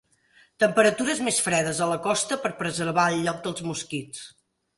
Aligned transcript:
Temperatures 0.61 1.21
més 1.27 1.41
fredes 1.47 1.81
a 1.87 1.89
la 1.91 1.99
costa 2.07 2.39
de 2.47 2.53
preservar 2.63 3.05
el 3.13 3.21
lloc 3.27 3.45
dels 3.51 3.63
mosquits. 3.69 4.27